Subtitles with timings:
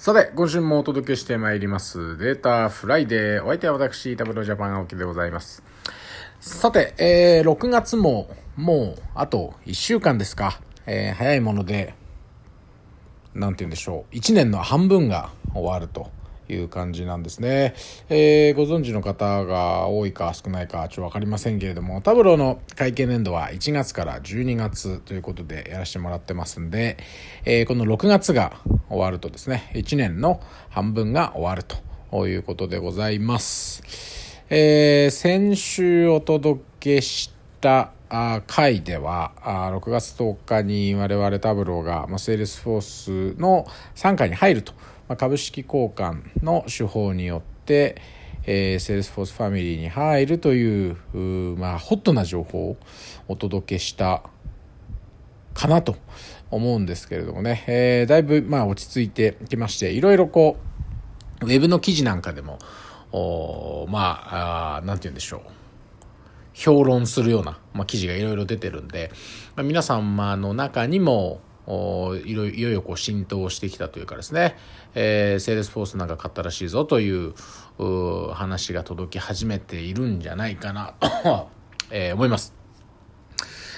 [0.00, 2.16] さて、今週もお届けしてまいります。
[2.16, 3.44] データフライデー。
[3.44, 5.62] お相手は私、 Tableau Japan 青木でございます。
[6.40, 10.58] さて、えー、6月も、もう、あと1週間ですか。
[10.86, 11.92] えー、早いもので、
[13.34, 14.14] なんて言うんでしょう。
[14.14, 16.10] 1年の半分が終わると。
[16.50, 17.74] いう感じなんですね。
[18.08, 26.98] えー、ご存知の方が多いか少ないかちょっとわかりませんけれども、 Tableau の会計年度は1月から12月ということでやらせてもらってますんで、
[27.44, 33.82] えー、この6月が終わるとですね、1年の半分が終わるということでございます。
[34.48, 37.30] えー、先週お届けし
[37.60, 37.92] た
[38.48, 44.72] 回では6月10日に我々 Tableau がま Salesforce の傘下に入ると
[45.10, 48.00] ま、株式交換の手法によって、
[48.44, 50.96] えー、 Salesforce ファミリーに入るという
[51.58, 52.76] まあ、ホットな情報を
[53.26, 54.22] お届けした
[55.52, 55.96] かなと
[56.52, 60.58] 思うんですけれどもね、えー、だいぶまあ落ち着いてきましていろいろこ
[61.42, 62.60] うウェブの記事なんかでも
[63.10, 65.40] おまああなんて言うんでしょう。
[66.52, 69.10] 評論するような、まあ、記事がいろいろ出てるんで、
[69.56, 71.40] まあ、皆様の中にも
[72.24, 74.56] いろいよこう浸透してきたというかですね、
[74.94, 77.34] えー、 Salesforce なんか買ったらしいぞという
[78.32, 81.48] 話が届き始めているんじゃないかなと
[81.90, 82.54] えー、思います。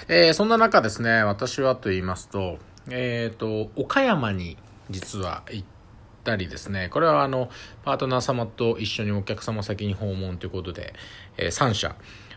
[0.09, 2.59] えー、そんな中ですね、私はと言いますと、
[2.91, 4.57] えっ、ー、と、岡山に
[4.91, 5.82] 実は行って
[6.25, 7.51] たりですね、これはあの、
[7.85, 10.95] パートナー様と一緒にお客様先に訪問ということで、
[11.37, 11.97] えー、3社、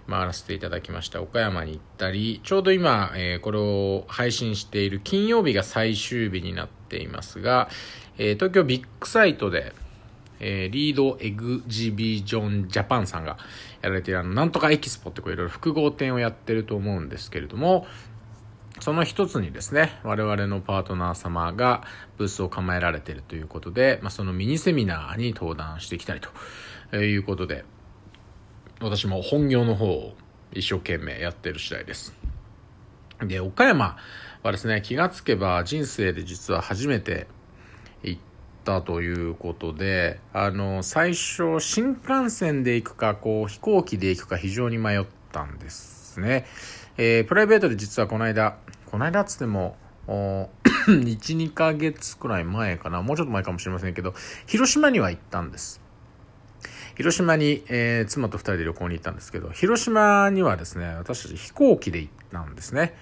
[0.09, 1.21] 回らせていただきました。
[1.21, 7.69] 岡山に行ったりちょうど今、えー、これを配信している金曜日が最終日になっていますが、
[8.17, 9.73] えー、東京ビッグサイトで、
[10.39, 13.37] えー、リードエグジビジョンジャパンさんが
[13.81, 17.87] やられているあのなんとかエキスポってこういろいろ複合店をやってると思うんですけれども
[18.79, 21.83] その一つにですね、我々のパートナー様が
[22.17, 26.21] ブースを構えられているということで、まあ、そのミニセミナーに登壇してきたり
[26.91, 27.63] ということで、
[28.81, 30.13] 私も本業の方を
[30.51, 32.13] 一生懸命やってる次第です。
[33.23, 33.97] で、岡山
[34.43, 37.27] はですね、気がつけば人生で実は初めて
[38.03, 38.21] 行っ
[38.65, 46.45] たということで、あの、最初新幹線で行くか、こう飛行機で行くか非常に迷ったんですね。
[46.97, 48.57] えー、プライベートで実はこの間、
[48.91, 50.47] この間っつっても、1、
[51.37, 54.13] 2ヶ月くらい前かな、もうちょっと前かもしれませんけど、
[54.45, 55.81] 広島には行ったんです。
[56.95, 62.95] 広島に、えー、妻と2人で旅行に行ったんですけど、広島にはですね、私たち飛行機で行ったんですね。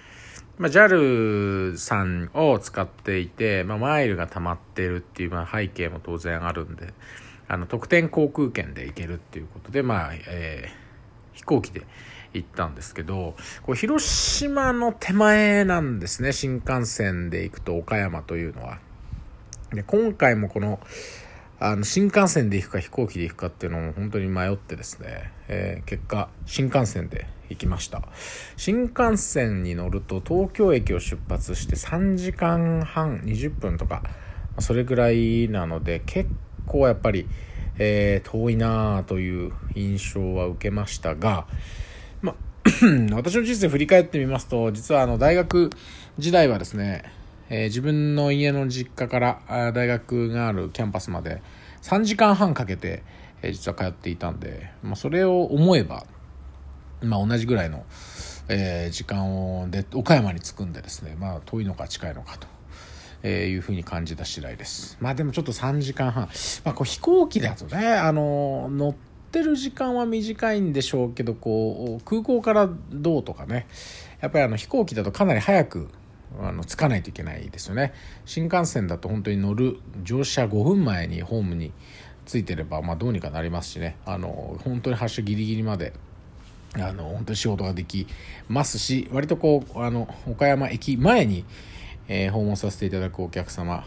[0.58, 6.92] まあ、JAL さんを使っていて、まあ、マイルが溜まってるっていう、まあ、背景も当然あるんで、
[7.48, 11.82] あの、特典航空券で行けるっていうことで、まあ、えー、飛行機で
[12.34, 18.78] 行ったんですけど、こう広島の手前なんですね、新幹線で行くと岡山というのは。
[19.72, 20.80] で、今回もこの、
[21.60, 28.02] あの新幹線で行くか飛行機で行くかっていうのも本当に迷ってですね、えー、結果新幹線で行きました。
[28.56, 34.02] 新幹線に乗ると東京駅を出発して3時間半20分とか
[34.58, 36.28] それぐらいなので結
[36.66, 37.28] 構やっぱり、
[37.78, 41.46] えー、遠いなという印象は受けましたが、
[43.12, 45.70] 私の人生振り返ってみますと実はあの大学
[46.18, 47.04] 時代はですね
[47.50, 51.42] えー、自分の家の実家から大学があるキャンパスまで
[51.82, 53.02] 3時間半かけて、
[53.42, 56.06] えー、実は通っていたんで、まあ、それを思えば、
[57.02, 57.84] まあ、同じぐらいの、
[58.48, 62.46] えー、時間をで岡山に着くんでですね、まあ、遠いのか近いのかと。
[63.26, 64.98] え、いうふうに感じた次第です。
[65.00, 66.28] まあでもちょっと3時間半。
[66.62, 68.94] まあこう飛行機だとね、あの、乗っ
[69.34, 73.66] てる時間は短いんでしょうけど、こう、空港からどうとかね、
[74.20, 75.88] やっぱりあの飛行機だとかなり早く
[76.40, 77.92] あのつかないといけないですよね。
[78.24, 81.72] 新幹線だと本当に乗る乗車5分前にホームに
[82.26, 83.96] ついてれば、まあ、どうにかなりますしね。
[84.06, 85.92] あの本当に発車ギリギリまで
[86.74, 88.06] あの本当に仕事ができ
[88.48, 91.44] ますし割とこうあの岡山駅前に、
[92.08, 93.84] えー、訪問させていただくお客様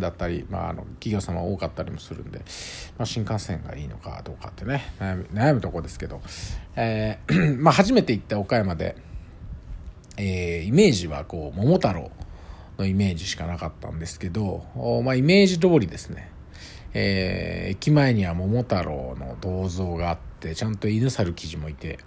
[0.00, 2.38] だったり、まあ、あの企業様多かったりもするんで、
[2.98, 6.20] まあ、新幹線がいいのかどうかってね悩む悩むとこですけど、
[6.76, 8.96] えー まあ、初めて行った岡山で
[10.22, 12.10] えー、イメージはこう桃太郎
[12.78, 14.64] のイメージしかなかったんですけど、
[15.02, 16.30] まあ、イメージ通りですね、
[16.92, 21.98] えー、駅前には桃太郎の銅像があってちゃんと犬猿記事もいて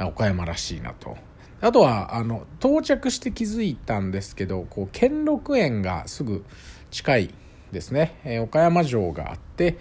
[0.00, 1.16] 岡山らしいなと。
[1.60, 6.44] あとはあの到着して気づいたんですけどこう兼六園がすぐ
[6.94, 7.34] 近い
[7.72, 9.78] ですね、えー、岡山城があって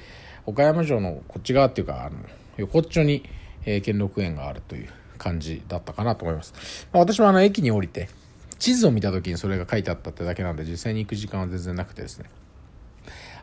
[0.47, 2.17] 岡山城のこっち側っていうかあの
[2.57, 3.23] 横っちょに、
[3.65, 4.89] えー、兼六園があるという
[5.19, 6.87] 感じだったかなと思います。
[6.91, 8.09] まあ、私もあの駅に降りて、
[8.57, 12.25] 地図を見た時にそれが書いてあったってだけなんで、実際に行く時間は全然なくてですね。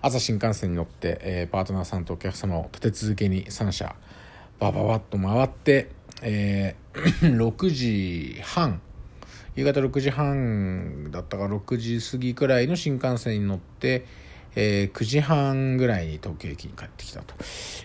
[0.02, 3.94] 朝新幹線に乗って、えー、パートナーさんとお客様を立て続けに3社
[4.58, 5.90] バババッと回って、
[6.22, 8.80] えー、 6時半
[9.56, 14.06] 夕方6時半だったか6時過ぎくらいの新幹線に乗って、
[14.54, 17.34] えー、9時半ぐらいに東京駅に帰ってきたと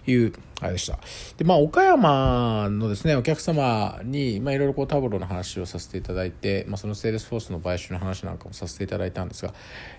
[0.08, 1.00] いうあれでした。
[1.38, 9.54] で、まあ、岡山のですね、お客様に、まあ、いろいろこう Tableau の話をさせていただいて、まあ、その Salesforce の買収の話なんかもさせていただいたんですが、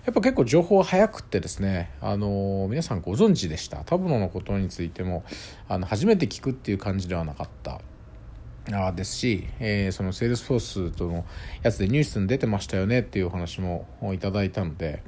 [0.05, 3.77] やっぱ結構情報早くってですね、あの、皆さんご存知でした。
[3.85, 5.23] タブローのことについても、
[5.69, 7.79] あの、初めて聞くっていう感じではなかった。
[8.95, 11.25] ですし、えー、そのセールスフォースとの
[11.63, 15.03] やつでニュースに出てましたよねっていうお話もいただいたので、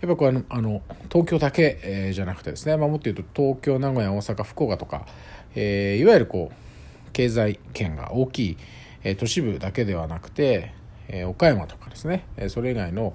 [0.00, 5.06] やっぱこれあの東京だけ、えー、じゃなくてですね、まあ、もっと言うと東京名古屋大阪福岡とか、
[5.54, 8.56] えー、いわゆるこう経済圏が大きい、
[9.02, 10.74] えー、都市部だけではなくて、
[11.08, 13.14] えー、岡山とかですね、えー、それ以外の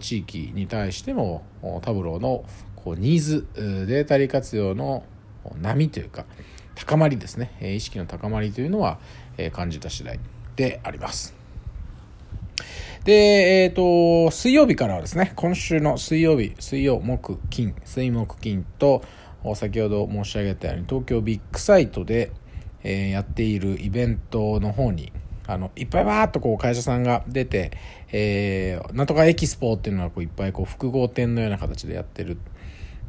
[0.00, 1.44] 地域に対しても
[1.82, 2.44] タブローの
[2.74, 5.04] こうニーズデータ利活用の
[5.60, 6.24] 波というか
[6.74, 7.56] 高まりですね。
[7.62, 8.98] 意識の高まりというのは
[9.52, 10.18] 感じた次第
[10.56, 11.34] であります。
[13.04, 13.12] で、
[13.62, 19.02] えっ、ー、と、水曜日からはですね、今週の水曜日、水曜、木、金、水木金と、
[19.54, 22.32] 先ほど申し上げたように、東京ビッグサイトで、
[22.82, 25.12] えー、やっているイベントの方に、
[25.46, 27.70] あの、いっぱいわーっとこう会社さんが出て、
[28.10, 32.38] えー、なんとかエキスポっていうのはこういっぱいこう複合展のような形でやってる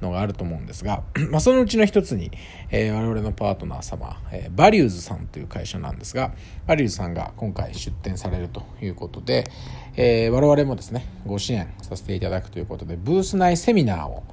[0.01, 2.31] のがあると思うんですが、 まあ、そのうちの一つに、
[2.69, 6.33] えー、我々のパートナー様、えー、バリューズさんという会社なんですが、
[6.65, 9.49] バリューズさんが今回出展されるということで、
[9.95, 14.23] えー、我々もですね、ご支援させていただくということで、ブース内セミナーを、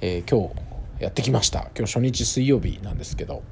[0.00, 1.70] えー、今日やってきました。
[1.76, 3.42] 今日初日水曜日なんですけど、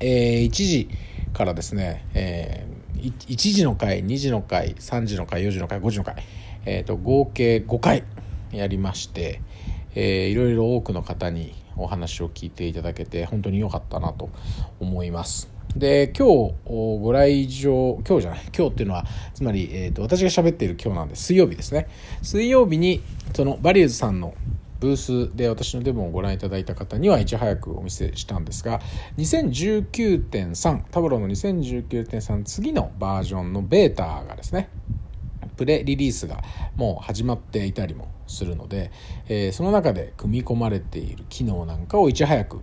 [0.00, 0.88] えー、1時
[1.32, 6.16] からですね、えー、1時の回、2時の回、3時の回、4時の回、5時の回、
[6.64, 8.04] えーと、合計5回
[8.52, 9.40] やりまして、
[9.96, 14.30] えー、いろいろ多くの方にお話を聞いていただけて本当に良かったなと
[14.78, 15.50] 思います。
[15.74, 19.04] で今日ご来場今日じゃない今日っていうのは
[19.34, 21.88] つまり、えーと、私が喋っている今日なんで水曜日ですね
[22.22, 23.02] 水曜日に
[23.34, 24.34] そのバリューズさんの
[24.80, 28.80] ブースで私のデモをご覧いただいた方にはいち早くお見せしたんですが
[29.18, 34.68] 2019.3タブローの2019.3次のバージョンのベータがですね
[35.56, 36.42] プレリリースが
[36.76, 38.90] もう始まっていたりもするので、
[39.28, 42.60] えー、その中で組み込まれている機能なんかをいち早く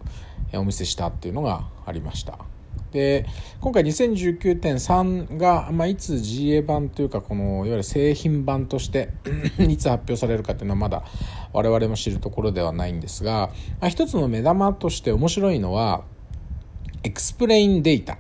[0.54, 2.40] お見せしたっていうのがありました。
[2.92, 3.26] で
[3.60, 9.10] 今回2019.3が、まあ、いつ GA 版というかこのいわゆる製品版として
[9.68, 11.04] いつ発表されるかっていうのはまだ
[11.54, 13.50] 我々も知るところではないんですが、
[13.82, 16.04] まあ、一つの目玉として面白いのは
[17.02, 18.20] Explain Data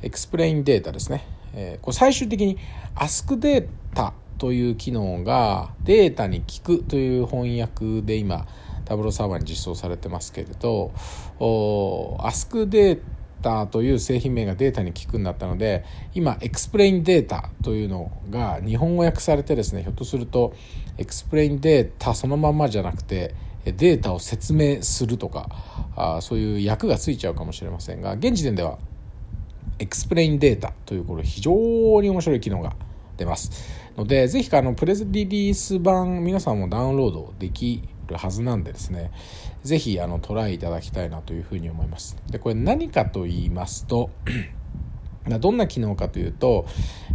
[0.00, 2.56] Explain Data ですね、えー、これ最終的に
[2.94, 8.46] Ask データという機能がデータに聞くという翻訳で今
[8.84, 10.92] タブローサーバーに実装されてますけれど
[11.38, 20.54] Ask データタという製品名がデータに聞くんだったので今 Explain Data というのが日本語訳されてですねひょっとすると
[20.96, 25.48] Explain Data そのまんまじゃなくてデータを説明するとか
[25.94, 28.78] あそういう訳がついちゃうかもしれませんが現時点では
[29.78, 31.52] Explain Data というこれ非常
[32.00, 32.74] に面白い機能が
[33.16, 33.50] 出ます。
[33.96, 39.10] のでぜひあのプレスリリース版皆さんもダウンロードできるはずなんでですね
[39.62, 42.16] ぜひあのトライいただきたいなというふうに思います。
[42.30, 44.10] でこれ何かと言いますと
[45.40, 46.66] どんな機能かというと、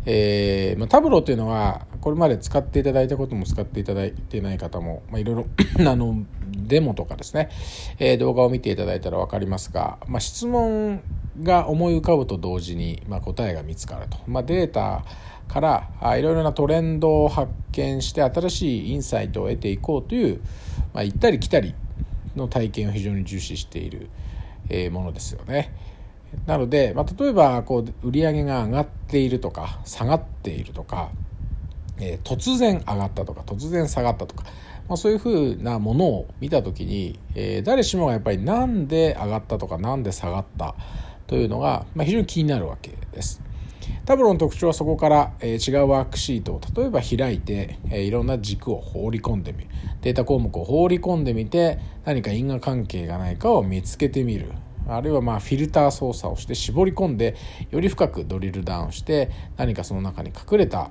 [0.05, 5.45] えーまあ、タブローというのはこれまで使っていただいたことも使っていただいてない方も、まあ、いろいろ
[5.91, 7.49] あのデモとかですね、
[7.99, 11.01] えー、動画を見ていただいたら分かりますが、まあ、質問
[11.43, 15.05] が思い浮かぶと同時に、まあ、答えが見つかると、まあ、データ
[15.49, 20.41] からあいろいろなトレンドを発見して新しいインサイトを得ていこうという、
[20.93, 21.73] まあ、行ったり来たり
[22.35, 24.09] の体験を非常に重視している、
[24.69, 25.73] えものですよね。
[26.45, 31.09] なので、まあ、例えばこう売り上げが上がっているとか下がっているとか、
[31.99, 34.43] えー、突然上がったとか突然下がったとか、
[34.87, 40.75] まあ、そういうふうなものを見た時に、えー、誰しもがやっぱりなんで上がったとかなんで下がった
[41.27, 43.41] というのが、まあ、非常に気になるわけです。
[44.05, 49.69] タブロの特徴はそこから、え、違うワークシートを例えば開いて、え、いろんな軸を放り込んでみる。
[50.01, 54.51] データ項目を放り込んでみて何か因果関係がないかを見つけてみる。
[54.87, 57.35] あるいはまあフィルター操作をして絞り込んで
[57.69, 60.89] より深くドリルダウンして何かその中に隠れた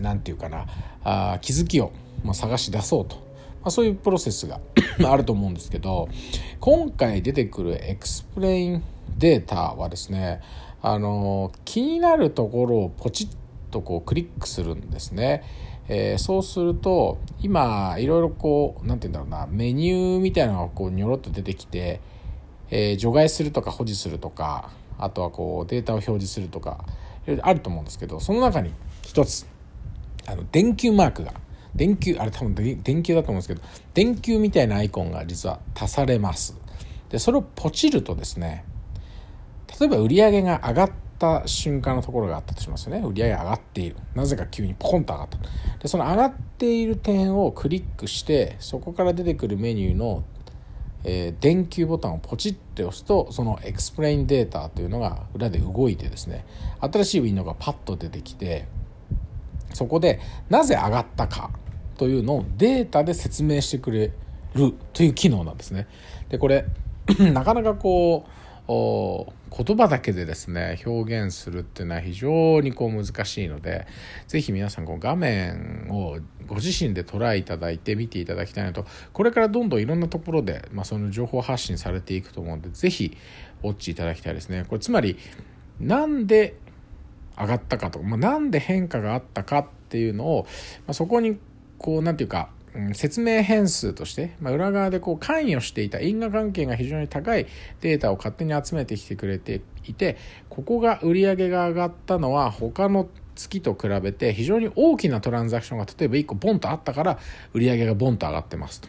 [0.00, 0.66] 何て言うかな
[1.04, 1.92] あ気づきを、
[2.24, 3.22] まあ、探し出そうと、ま
[3.64, 4.60] あ、そういうプロセスが
[5.04, 6.08] あると思うんですけど
[6.60, 8.82] 今回出てくるエクスプレイン
[9.18, 10.40] データはですね
[10.86, 13.28] あの気になるところをポチッ
[13.72, 15.42] とこうクリックするんですね。
[15.88, 22.00] えー、そうすると今いろいろこう何て言うんだろうなメニューみたいなのがこうニョロっと出てきて、
[22.70, 26.84] えー、除外するとか保持するとかあとはこうデータを表示するとか
[27.24, 28.70] いろいろあると思うんですけどその中に
[29.02, 29.44] 一つ
[30.28, 31.34] あの電球マークが
[31.74, 33.62] 電球あれ多分電球だと思うんですけど
[33.92, 36.56] 電球みたいなアイコンが実は足されます
[37.10, 38.64] でそれをポチるとですね
[39.78, 43.02] 例えば売り上げが上がった瞬間のところがあったとしますよね。
[43.06, 43.96] 売り上げ上がっている。
[44.14, 45.38] なぜか急にポコンと上がった。
[45.80, 50.24] でその上がっている点をクリックしてそこから出てくるメニューの、
[51.04, 56.46] えー、電球ボタンをポチって押すとそのエクスプレインデータというのが裏で動いてですね
[56.80, 58.66] 新しいウィンドウがパッと出てきて
[59.74, 61.50] そこでなぜ上がったか
[61.98, 64.12] というのをデータで説明してくれ
[64.54, 65.86] るという機能なんですね。
[66.28, 66.66] でこれ
[67.32, 68.30] なかなかこう
[69.50, 73.86] 言葉だけでですね表現するっていうのは非常にこう難しいので
[74.26, 83.16] 是非皆さんこう画面をご自身でトライいただいて見ていただきたいのとこれからどんどんいろんなところで、まあ、その情報発信されていくと思うので是非
[83.62, 84.64] ウォッチいただきたいですね。
[84.68, 85.16] これつまり
[85.80, 86.56] なんで
[87.38, 90.46] 上がったかとか、まあ、なんで変化があったかっていうのを、
[90.86, 91.38] まあ、そこに
[91.78, 92.48] こう何て言うか
[92.92, 97.46] 説明変数として、まあ、裏側でこう関与していた因果関係が非常に高い
[97.80, 100.16] データを勝手に集めてきてくれていて
[100.48, 107.18] ここが売り上げが上がったのは他の月と比べて非常に大きなトランザクションが例えば1個ボンとあったから
[107.52, 108.88] 売り上げがボンと上がってますと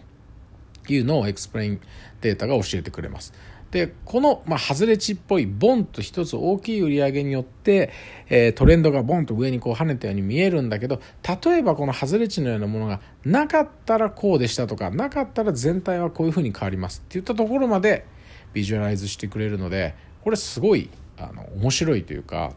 [0.89, 1.81] いうのをエクスプレイン
[2.21, 3.33] データが教えてくれます。
[3.77, 7.91] でこの、まあ、外れ値っぽいボンと一つ大きい売り上げによって、
[8.27, 10.99] えー、トレンドがボンと上にこう跳ねたように見えるんだけど
[11.45, 18.05] 例えばこの外れ値のようなものがなかったらこうでしたとかなかったら全体はこういうふうに変わりますっていったところまで
[18.53, 19.93] ビジュアライズしてくれるので
[20.23, 22.53] これすごいあの面白いというか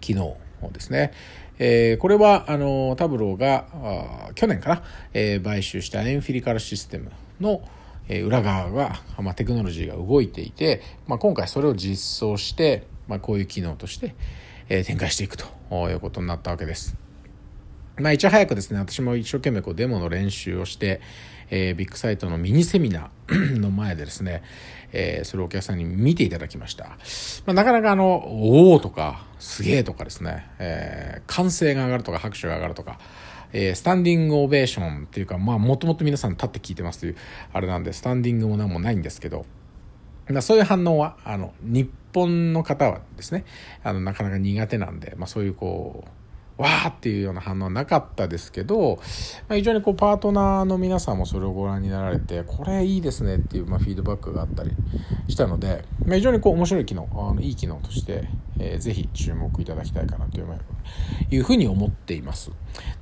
[0.00, 0.36] 機能
[0.72, 1.12] ですね。
[1.58, 7.62] えー、これはあのタブローが去年かな、えー、買収したエンフィリカルシステムの、
[8.08, 14.14] え裏側が、まあ、テクノロジーが動いていて、まあ、今回それを実装して、まあ、こういう機能として、
[14.68, 15.46] え展開していくと
[15.88, 16.96] いうことになったわけです。
[18.00, 21.00] まあ、いち早くですね、私も一生懸命こうデモの練習をして、
[21.50, 24.42] えー、ビッグサイトのミニセミナー の前でですね、
[24.92, 26.84] えー、それをお客さんに見ていただきました。
[27.46, 33.00] まあ、なかなかあの、おおとか、すげえとかですね、えー、歓声が上がるとか、拍手が上がるとか、
[33.52, 37.16] えー、スタンディングオベーションっていうか、まあ、もともと皆さん立って聞いてますという、
[37.52, 39.46] あれなんで、スタンディングも何もないんですけど、
[40.28, 43.44] ま、そういう反応は、あの、日本の方はですね、
[43.82, 46.10] あの、なかなか苦手なんで、まあ、そういうこう、
[46.58, 48.98] わーっていうような反応はなかったですけど、
[49.48, 54.72] まあ、非常にこうパートナーの皆さんもそれをご覧になられてこれいいですねっていうまあフィードバックがあったり
[55.28, 60.38] したので、まあ、非常にこう面白い機能あのいい機能として、えー、ぜひ注目いただきたいかなと
[61.30, 62.50] いうふうに思っています。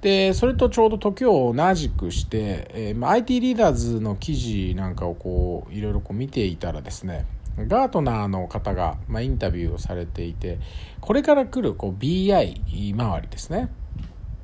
[0.03, 7.25] でそれとちょうど時を同じくして、えーまあ、IT リーダーズの記事なんかをこういろいろこう見ていたらですね
[7.59, 10.59] ガートナーの方が、まあ、インタビューをされていて
[11.01, 12.61] これから来るこう BI
[12.93, 13.71] 周りですね。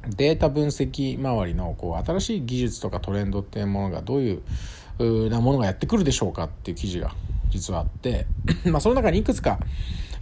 [0.08, 7.14] データ分析周りのこう新しい技術とかトレンドっていうものがどういうなものがやってくるでしょうかっていう記事が
[7.50, 8.26] 実はあって
[8.66, 9.60] まあその中にいくつか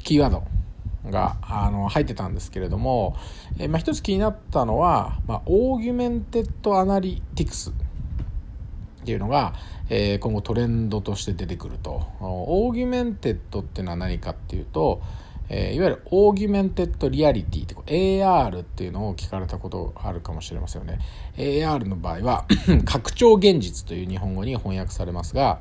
[0.02, 0.44] キーワード
[1.10, 3.16] があの入ってたんですけれども、
[3.58, 7.72] えまあ、一つ気になったのは、まあ、 Augmented Analytics
[9.00, 9.54] っていうのが、
[9.88, 12.06] えー、今後トレンドとして出てくると。
[12.20, 15.02] Augmented っていうのは何かっていうと、
[15.48, 21.00] えー、いわゆる Augmented Reality って AR っていうのを聞かれたことあるかもしれませんよね。
[21.36, 22.46] AR の場合は
[22.86, 25.60] 拡張現実という日本語に翻訳されますが、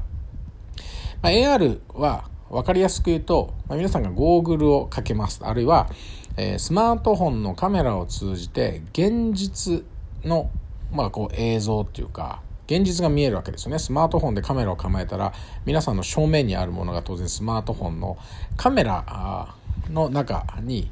[1.24, 5.41] まあ、AR は分かりやすく言うと、まあ、皆さんがゴーグルをかけます。
[5.43, 5.89] あるいは、
[6.38, 9.84] えー、スマートフォンのカメラを通じて現実
[10.24, 10.51] の、
[10.91, 13.79] まあ、こう映像っていうか、現実が見えるわけですよね。
[13.79, 15.33] スマートフォンでカメラを構えたら、
[15.65, 18.15] 皆さんの正面にあるものが当然スマートフォンの
[18.57, 19.55] カメラ
[19.89, 20.91] の中に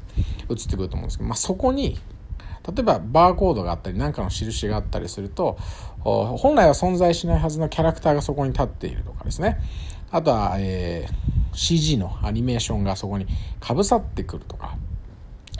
[0.50, 1.96] 映ってくると思うんですけど、まあ、そこに、
[2.66, 5.56] 例えばバーコードがあったり何かの印があったりすると、
[6.00, 9.60] 本来は存在しないはずのキャラクターがそこに立っているとかですね。
[10.10, 13.26] あとは、えー、CG のアニメーションがそこに
[13.60, 14.76] かぶさってくるとか。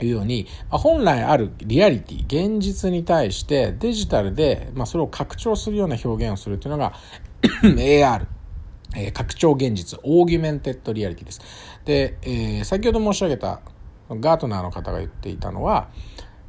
[0.05, 6.93] いうように、ま、本来あるリアリティ、現実に対してデジタルで、ま、それを拡張するような表現をするというのが
[7.63, 8.25] AR、
[8.95, 11.41] え、拡張現実、 Augmented Reality です。
[11.85, 13.61] で、えー、先ほど申し上げた
[14.09, 15.89] ガートナーの方が言っていたのは、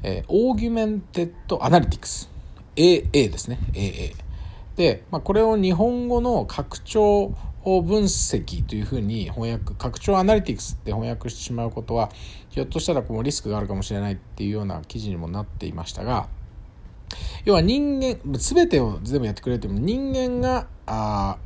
[0.03, 2.31] えー、 Augmented Analytics、
[2.77, 4.15] AA ですね、AA。
[4.77, 12.11] で、まあ、これを日本語の拡張分析というふうに翻訳拡張 Analytics って翻訳してしまうことは
[12.49, 16.29] ひょっとしたらこうリスクがあるかもしれないっていうような記事にもなっていましたが
[17.45, 21.39] 要は人間全てを全部やってくれても人間があ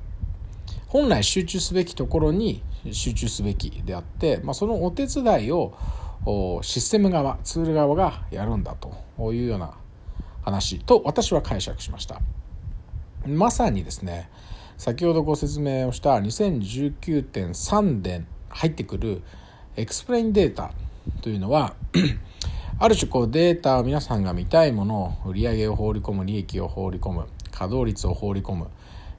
[0.87, 5.75] 本来集中すべきところに集中すべきであって、まあ、そのお手伝いを
[6.63, 9.75] システム側ツール側がやるんだというような
[10.43, 12.21] 話と私は解釈しました。
[13.27, 14.29] まさにですね
[14.77, 19.23] 先ほどご説明をした2019.3で入ってくる
[19.77, 20.73] エクスプレインデータ
[21.23, 21.75] というのは
[22.79, 28.69] ある種こうデータを皆さんが見たいものを売上を放り込む利益を放り込む稼働率を放り込む、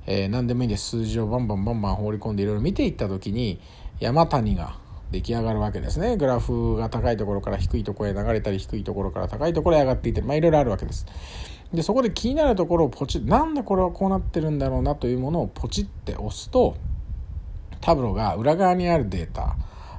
[0.06, 3.60] えー、何でもいいんで数字をバンバンバンバン放り込んでいろいろ見ていった時に
[4.00, 4.78] 山谷が
[5.12, 6.18] 出来上がるわけですね。
[6.18, 11.06] グラフが高いところから低いところへ流れたり低いところから高いところへ上がっていてまあいろいろあるわけです。
[11.74, 16.78] でそこで気になるところをポチッなんでこれはこうなってるんだろうなというものをポチって押すと
[17.82, 19.56] タブロが裏側にあるデータ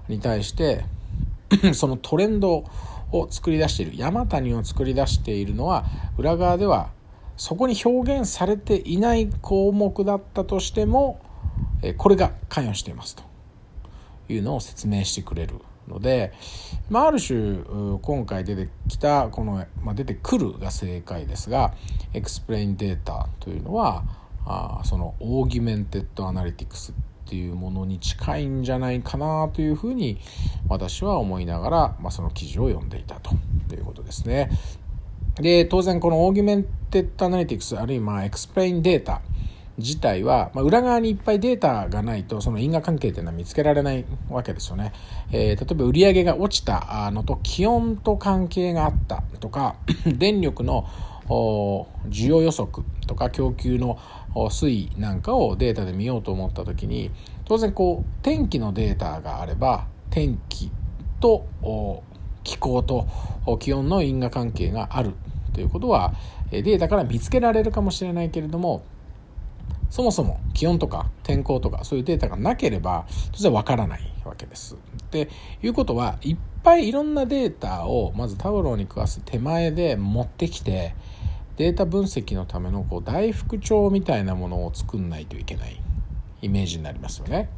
[0.08, 0.84] に対して
[1.74, 2.64] そのトレンド
[3.12, 5.84] を作り出している山谷を作り出しているのは
[6.18, 6.90] 裏側では
[7.36, 11.20] そこに表現されていない項目だったとしても
[11.98, 13.22] これが関与していますと
[14.28, 15.60] いうのを説明してくれる。
[15.88, 16.32] ので、
[16.90, 17.58] まあ、ある種
[18.02, 21.74] 今回出てきたこの、まあ、出てくるが正解ですが
[22.12, 24.04] エクスプレインデータというのは
[24.44, 30.18] あその Augmented Analytics っていうものに近いんじゃないかなというふうに
[30.68, 33.34] 私は思いながら、まあ、その記事を読んでいたと
[33.74, 34.50] いうことですね。
[35.34, 39.20] で当然この Augmented Analytics あるいは Explain Data
[39.78, 44.92] 自体は、まあ、裏側にいっぱいデータがないとその因果関係っていうのは見つけられないわけですよね。
[45.32, 50.86] えー、例えば売上が落ちたのと気温と関係があったとか 電力の
[52.08, 53.98] 需要予測とか供給の
[54.34, 57.10] 推移なんかをデータで見ようと思った時に
[57.44, 60.70] 当然こう天気のデータがあれば天気
[61.20, 61.46] と
[62.44, 63.08] 気候と
[63.58, 65.14] 気温の因果関係がある
[65.52, 66.14] ということは
[66.50, 68.84] データから見つけられるかもしれないけれども
[69.90, 74.76] そもそも気温とか天候とかそういうデータがなければ当然わからないわけです。
[75.10, 75.28] で
[75.62, 80.94] いうことはいっぱいいろんなデータをまずタブローに食わす手前で持ってきて
[81.56, 85.80] データ分析のためのこう大副帳みたいなものを作んないといけない
[86.42, 87.48] イメージになりますよね。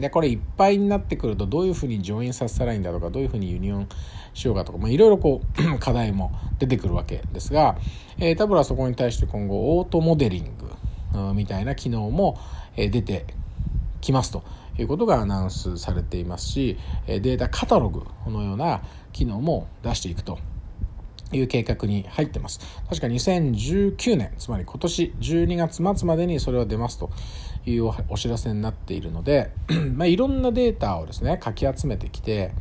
[0.00, 3.88] でこれいっぱいになってくるとどういうふうに上院させたらいいんだとかどういうふうにユニオン
[4.34, 7.78] しようかとか、まあ、いろいろこう 課題も出てくるわけですが、
[8.18, 10.66] えー、タブロはそこに対して今後オートモデリング
[11.34, 12.38] みたいな機能も
[12.76, 13.26] 出て
[14.00, 14.42] きますと
[14.78, 20.38] いうことがアナウンスされていますしデータカタログのような機能も出していくと
[21.32, 22.60] いう計画に入ってます。
[22.88, 27.10] 確か2019年、つまり今年12月末までにそれは出ますと
[27.66, 29.50] いうお知らせになっているので、
[29.94, 32.52] まあ、いろんなデータをですね、かき集めてきて、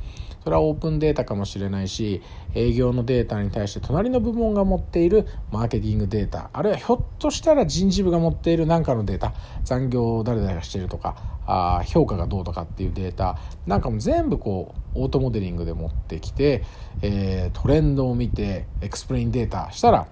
[0.46, 2.22] それはオープンデータかもしれないし
[2.54, 16.64] 営業のデータに対して隣の部門が持っているマーケティングデータあるいはひょっとしたら人事部が持っている何かのデータ残業を誰々がしてるとかあ評価がどうとかっていうデータなんかも全部こうオートモデリングで持ってきて、
[17.02, 20.08] えー、トレンドを見てエクスプレインデータしたら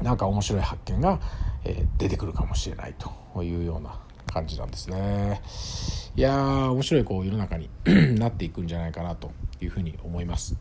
[0.00, 1.18] なんか面白い発見が、
[1.64, 2.94] えー、出てくるかもしれない
[3.34, 3.98] というような
[4.36, 5.40] 感じなんですね。
[6.14, 7.70] いやー面白いこう世の中に
[8.18, 9.30] なっていくんじゃないかなと
[9.62, 10.56] いうふうに思います。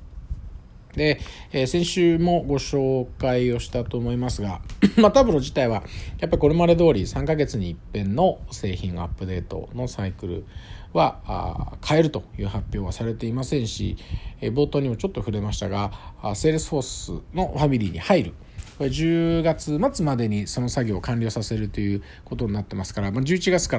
[0.93, 1.19] で、
[1.51, 4.61] えー、先週もご紹介をしたと思いますが、
[4.95, 5.83] まあ、タブロ自体は
[6.19, 10.45] やっぱりこれまで通り3ヶ月に一遍の製品アップデートのサイクル
[10.93, 13.97] はあ変えるという発表はされていませんし、
[14.39, 15.91] えー、冒頭にもちょっと触れましたが
[16.33, 18.33] セールスフォースのファミリーに入る
[18.79, 23.77] 10月末までにその作業を完了させるということになってますから、まあ、11月か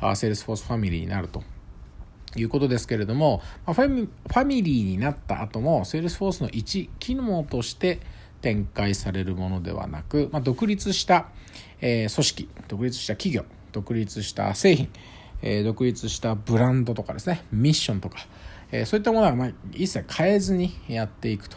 [0.00, 1.42] らセールスフォースファミリーになると。
[2.38, 8.00] いうことですけれども、ファミファミリーになった後も、Salesforce の一機能として
[8.42, 11.28] 展開されるものではなく、まあ、独立した、
[11.80, 14.88] えー、組織、独立した企業、独立した製品、
[15.42, 18.18] えー、独立したブランドとかですね、ミッションとか、
[18.70, 21.48] えー、そういったものはま一切変えずにやっていく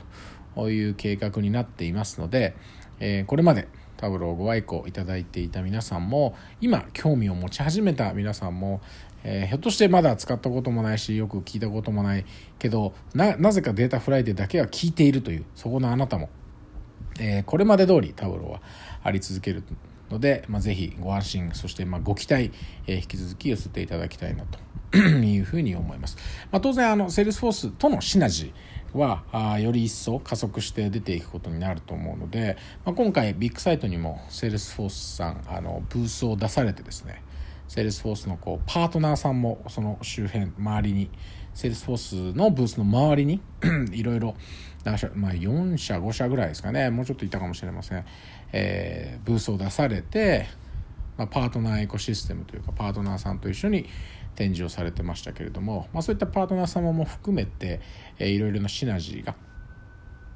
[0.56, 2.56] という計画になっていますので、
[3.00, 8.82] えー、これまでタブローご愛顧いただいていた皆さんも今興味を持ち始めた皆さんも
[9.24, 12.26] えー、ひょっとしてまだ使ったこともないしよく聞いたこともない
[12.58, 16.30] けどなぜかデータフライデーだけは聞いているというそこのあなたも、
[17.20, 18.62] えー、これまで通りタブローは
[19.04, 19.64] あり続ける
[20.10, 22.52] ので、まあ、ぜひご安心そしてまご期待、
[22.88, 26.18] えー、引き続き寄せていただきたいなというふうに思います、
[26.52, 37.23] まあ、当然あのセールスフォースとのシナジーはあより一層加速して出ていくことになると思うので、まあ、今回ビッグサイトにもセールスフォースさんあのブースを出されてですね
[37.67, 41.10] セールスフォースのこうパートナーさんもその周辺周りに
[41.54, 43.41] セールスフォースのブースの周りに
[43.93, 44.36] いろいろ
[44.86, 44.95] まあ、
[45.34, 48.06] 4社5社ぐらいですかねもうちょっといたかもしれません、
[48.54, 50.47] えー、ブースを出されて、
[51.17, 53.86] まあ、パートナーエコシステムというかパートナーさんと一緒に
[54.39, 57.82] 展示をされてましたけれども、まあ、そういったパートナー様も含めて、
[58.17, 59.36] えー、いろいろなシナジーが、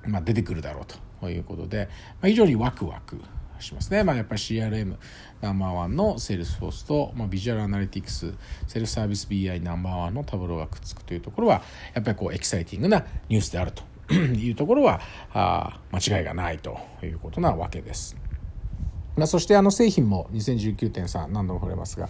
[0.05, 0.85] まあ、出てくるだろう
[1.21, 1.87] ということで、
[2.21, 3.21] まあ、非常にワクワク
[3.59, 4.03] しますね。
[4.03, 4.97] まあ、やっぱり CRM
[5.39, 8.33] ナンバーワンの Salesforce と、まあ、ビジュアルアナリティクス、
[8.67, 11.61] セルフサービス BI ナンバーワンのタブローがくっつくというところは、
[11.93, 14.99] やっぱりこうエキサイティングなニュースであるというところは
[15.33, 18.17] あ間違いがないということなわけです。
[19.15, 22.09] まあ、そしてあの製品も2019.3何度も触れますが、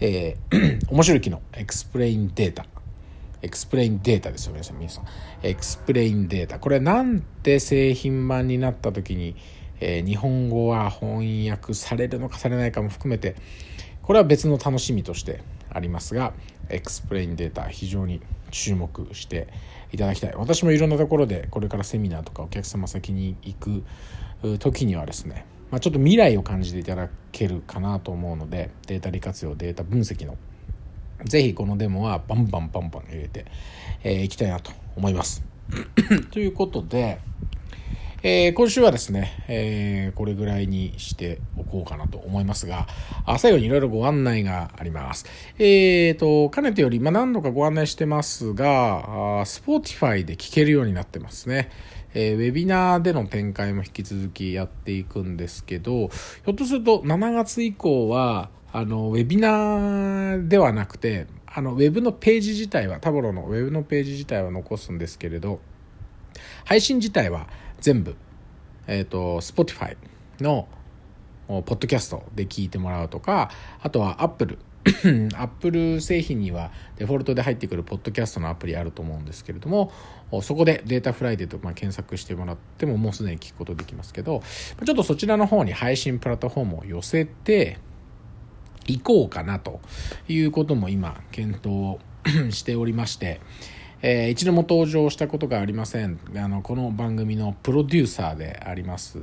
[0.00, 5.04] えー、 面白い機能 Explain Data。Explain Data ですよ皆さん皆さん。
[5.42, 6.58] Explain Data。
[6.58, 9.36] これなんて製品版になった時に、
[9.80, 13.36] えー、日本語は翻訳されるのかされないかも含めて
[14.02, 16.32] これは別の楽しみとしてありますが
[16.70, 19.48] エクスプレインデータ非常に注目して
[19.92, 20.34] いただきたい。
[20.36, 23.84] 私もいろんなところでこれからセミナーとかお客様先に行く
[24.58, 30.36] 時にはですね、まあ、ちょっと未来を感じていただけるかなと思うのでデータ利活用データ分析の
[31.24, 33.44] ぜひこのデモはバンバンバンバン入れてい、
[34.04, 35.42] えー、きたいなと思います。
[36.30, 37.18] ということで、
[38.22, 42.86] えー、今週はですね、えー、これぐらいにしておこうかなと思いますが、
[43.26, 45.26] あ最後にいろいろご案内があります。
[45.58, 51.68] えーと、かねてより、まあ、何度かご案内してますが、あ Spotify で聞けるようになってますね。
[52.14, 65.60] えー、ウェビナーでの展開も引き続きやっていくんですけど、ひょっとすると7月以降は、あの、ウェビナーではなくて、あの、ウェブのページ自体は、タボロのウェブのページ自体は残すんですけれど、
[66.64, 67.48] 配信自体は
[67.80, 68.16] 全部、
[68.86, 69.96] えっ、ー、と、Spotify
[70.40, 70.68] の
[71.46, 73.50] ポッドキャストで聞いてもらうとか、
[73.82, 74.58] あとは Apple。
[75.36, 79.92] Apple 製品にはデフォルトで入ってくるポッドキャストのアプリあると思うんですけれども、
[80.42, 84.42] そこでデータフライデーとま検索してもらってももうすでに聞くことできますけど、
[84.84, 87.78] ちょっとそちらの方に配信プラットフォームを寄せて
[88.86, 89.80] いこうかなと
[90.28, 91.98] いうことも今検討
[92.54, 93.40] しておりまして、
[94.02, 96.18] えー、一度も登場したことがありません。
[96.36, 99.18] あのこの番組のプロデューサーであります、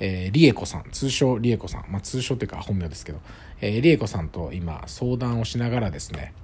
[0.00, 0.84] えー、リエコさん。
[0.90, 3.20] 通称リエコさん、まあ、通称というか本名ですけど、
[3.66, 6.34] えー、さんと今相談をしながらですね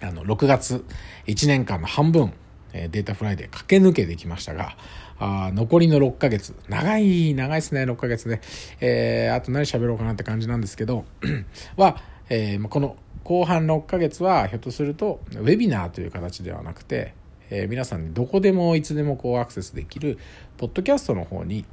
[0.00, 0.84] あの6月
[1.26, 2.32] 1年間の半分
[2.72, 4.76] えデータフライで駆け抜けてきましたが、
[5.18, 8.40] あ残りの6ヶ月、長い、長いですね、6ヶ月ね。
[8.80, 11.04] えー、あと何喋ろうかなって感じなんですけど、
[11.76, 17.14] は、えー、この後半6ヶ月はひょっとするとウェビナーという形ではなくて、
[17.50, 20.18] えー、皆さんにどこでもいつでもこうアクセスできる
[20.56, 21.64] ポッドキャストの方に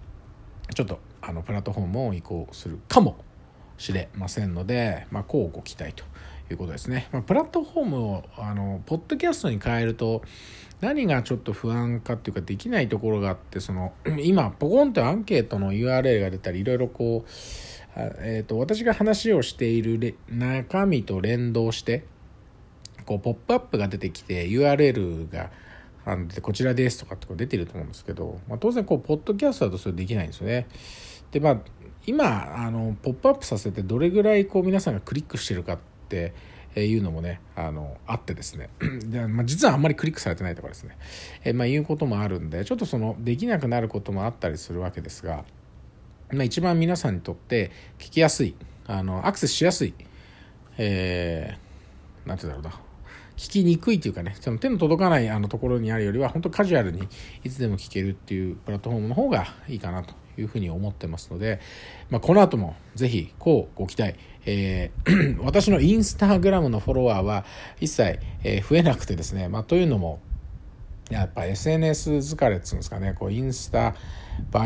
[0.76, 3.18] ちょっとあのプラットフォームを移行するかも
[3.80, 6.04] しれませんので、まあ、こうご期待と
[6.52, 7.08] いうことですね。
[7.12, 10.22] まあ、プラットフォームをあのポッドキャストに変えると
[10.82, 17.30] 何がちょっと不安かっていうかできないところがあってその 今ポコンとアンケートの URL が出たりいろいろこう
[17.96, 22.06] えーと、私が話をしている中身と連動して
[23.06, 25.50] こうポップアップが出てきて URL が
[26.42, 30.68] こちらですとかってこう出てると思うんですけど、まあ、当然こうポッドキャストだとそれできないんですよね。
[31.32, 31.58] でまあ
[32.06, 36.34] 今あのポップアップさせてどれぐらいこう皆さんがクリックしてるかって
[36.76, 38.70] いうのもねあのあってですね
[39.06, 40.98] で、まあ、実はあんまりクリックされてないとかですね、
[41.44, 45.46] えまあ、いうこともあるんでちょっとそのできなくなることもあったりするわけですが。
[46.32, 49.94] まあ、一番皆さんにとって聞きやすいあのアクセスしやすい、
[50.78, 52.82] えー、て言うんだろうな
[53.36, 57.08] 聞きにくいというかねその手の届かないあのところにあるよりは本当カジュアルに
[57.44, 61.60] いつでも聞けるっていうプラットフォームの方がいいかなというふうに思ってますので、
[62.10, 67.46] まあ、この後もぜひこうご期待、えー、 私のインスタグラムのフォロワーは
[67.80, 70.20] 一切、え増えなくてですね、まあ、というのも
[71.10, 73.96] やっぱ SNS 疲れっつうんですかねこうインスタ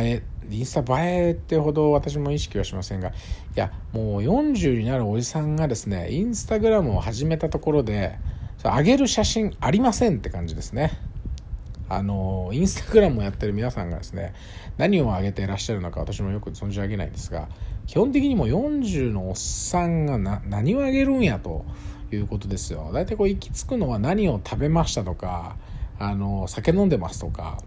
[0.02, 3.12] 映えインスタ映えってほど私も意識はしませんがい
[3.56, 8.20] やもう40になるおじさんがですねインスタグラムを始めたところで
[8.62, 10.92] 上げる写真ありませんって感じですね。
[11.96, 14.34] あのインスタグラムをやってる皆さんがですね
[14.78, 17.50] 何を上げていらっしゃるのか私もよく存じ上げないんですが
[17.88, 21.66] 基本的にも40のおっさんが何を上げるんやと
[22.12, 22.92] いうことですよ。
[22.94, 25.58] 大体こう行き着くのは何を食べましたとか
[26.00, 27.58] あの酒飲んでますとか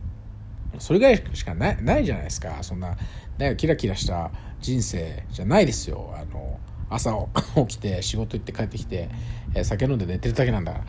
[0.79, 2.63] それぐらいしかないないじゃないですか。
[2.63, 2.97] そんな、
[3.39, 6.15] ね、キラキラした人生じゃないですよ。
[6.17, 6.59] あの
[6.89, 7.13] 朝
[7.67, 9.09] 起きて仕事行って帰ってきて、
[9.55, 10.85] え酒飲んで寝てるだけなんだから。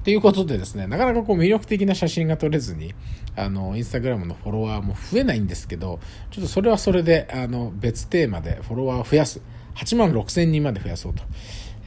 [0.00, 2.94] っていうことでですね、なかなかこう魅力的な写真が撮れずに、
[3.36, 9.40] あの、インスタグラムのフォロワーも増えないんですけど、ちょっとそれはそれで、あの、別テーマでフォロワーを増やす。
[9.74, 11.22] 8万6千人まで増やそうと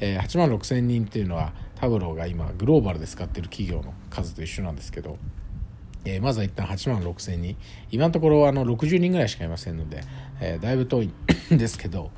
[0.06, 5.18] えー、8万6千人っていうのはタブローが今グローバルで使ってる企業の数と一緒なんですけど、
[6.04, 7.56] えー、まずは一旦8万6千人
[7.90, 10.02] 今のところあの60人ぐらいしかいませんので、
[10.42, 11.14] えー、だいぶ遠い
[11.54, 12.12] んですけど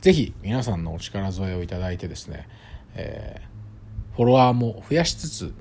[0.00, 2.48] ぜひ皆さんのお力添えをいただいてですね、
[2.94, 3.51] えー、
[4.14, 5.54] フォロワーも増やしつつ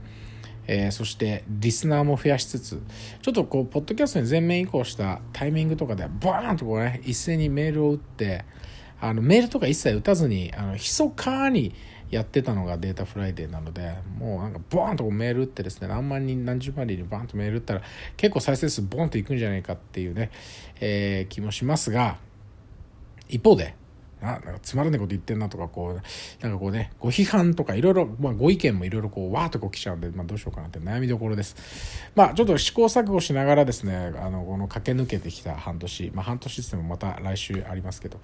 [0.67, 2.81] えー、そしてリスナーも増やしつつ
[3.21, 8.45] ちょっとこうポッドキャストに全面移行したタイミングとかでバーンとこうね一斉にメールを打って
[9.01, 11.73] あのメールとか一切打たずにあの密かに
[12.11, 17.81] やってたのがデータフライデーなのでもうなんかボーンとメール打ってですね何万人何十万人にバーンとメール打ったら
[18.15, 20.29] 結構再生数ボーンといくんじゃないかっていうね、
[20.79, 22.17] えー、気もしますが
[23.27, 23.75] 一方で
[24.21, 31.55] ななんかつまらないこと言ってんなとかこうなんかこうねご批判とかいろいろ、ご意見もいろいろこうわーっとこう来ちゃうんで、まあ、どうしようかなって悩みどころです。
[32.15, 38.19] まあちょっと試行錯誤しながらですねあのこの駆け抜けてきた半年まあ半年ってもまた来週ありますけど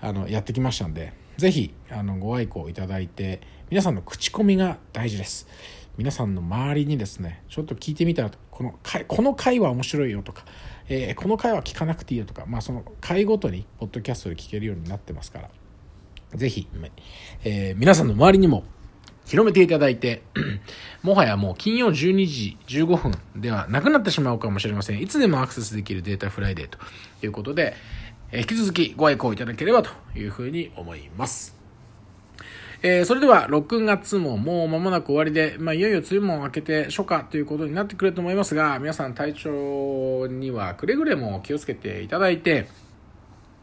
[0.00, 5.48] あのやってきましたんでぜひあのご愛顧いただいて皆さんの口コミが大事です。
[5.96, 10.44] 皆さんの周りにですねちょっと聞いてみたらこの回この回は面白いよとか
[10.88, 15.50] えー、この回は聞かなくていいよとか、まあ、その回ごとにポッドキャストで聞けるようになってますから
[16.34, 16.68] ぜひ、
[17.44, 18.64] えー、皆さんの周りにも
[19.26, 20.22] 広めていただいて、
[21.02, 25.00] もはやもう金曜12時15分ではなくなってしまうかもしれません。
[25.00, 26.78] いつでもアクセスできるデータフライデーと
[27.22, 27.74] いうことで、
[28.32, 31.56] 引き続きご愛顧いただければというふうに思います。
[32.86, 42.68] えー、それでは6月ももう間もなく終わりで、まあ、いよいよ梅雨も明けて初夏ということになってくると思いますが、皆さん体調にはくれぐれも気をつけていただいて、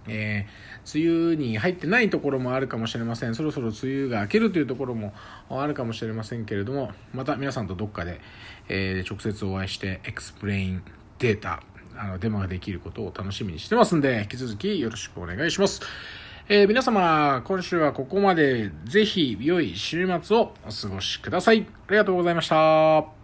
[0.07, 3.35] えー、梅雨に入ってないところもあるかもしれません。
[3.35, 5.13] そろそろ梅雨が明けるというところも
[5.51, 8.21] あるかもしれませんけれども、また皆さんとどっかで、
[8.69, 10.83] えー、直接お会いして、エクスプレイン
[11.19, 11.61] データ、
[11.95, 15.81] あの、デモができることを楽しみにしてますんで、引き続きよろしくお願いします。
[16.53, 18.71] えー、皆様、今週はここまで。
[18.83, 21.65] ぜひ、良い週末をお過ごしください。
[21.87, 23.20] ありがとうございました。